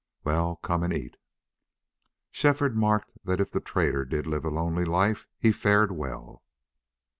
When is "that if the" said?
3.23-3.59